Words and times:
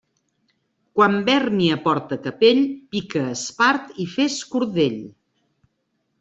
Quan 0.99 1.17
Bèrnia 1.27 1.77
porta 1.83 2.17
capell, 2.23 2.63
pica 2.95 3.23
espart 3.35 3.95
i 4.07 4.09
fes 4.17 4.41
cordell. 4.57 4.99